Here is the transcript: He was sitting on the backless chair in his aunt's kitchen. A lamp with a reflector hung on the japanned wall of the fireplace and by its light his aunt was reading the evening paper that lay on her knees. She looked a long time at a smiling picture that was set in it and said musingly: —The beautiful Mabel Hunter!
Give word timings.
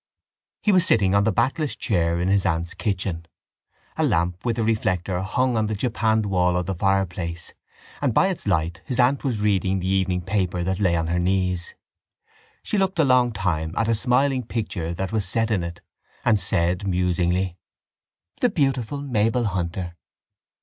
He 0.63 0.71
was 0.71 0.83
sitting 0.83 1.13
on 1.13 1.25
the 1.25 1.31
backless 1.31 1.75
chair 1.75 2.19
in 2.19 2.27
his 2.27 2.43
aunt's 2.43 2.73
kitchen. 2.73 3.27
A 3.97 4.03
lamp 4.03 4.43
with 4.43 4.57
a 4.57 4.63
reflector 4.63 5.21
hung 5.21 5.55
on 5.55 5.67
the 5.67 5.75
japanned 5.75 6.25
wall 6.25 6.57
of 6.57 6.65
the 6.65 6.73
fireplace 6.73 7.53
and 8.01 8.11
by 8.11 8.29
its 8.29 8.47
light 8.47 8.81
his 8.83 8.99
aunt 8.99 9.23
was 9.23 9.39
reading 9.39 9.77
the 9.79 9.85
evening 9.85 10.21
paper 10.23 10.63
that 10.63 10.79
lay 10.79 10.95
on 10.95 11.05
her 11.05 11.19
knees. 11.19 11.75
She 12.63 12.79
looked 12.79 12.97
a 12.97 13.03
long 13.05 13.31
time 13.31 13.75
at 13.77 13.87
a 13.87 13.93
smiling 13.93 14.41
picture 14.41 14.91
that 14.91 15.11
was 15.11 15.23
set 15.27 15.51
in 15.51 15.61
it 15.63 15.81
and 16.25 16.39
said 16.39 16.87
musingly: 16.87 17.57
—The 18.39 18.49
beautiful 18.49 19.01
Mabel 19.03 19.43
Hunter! 19.43 19.97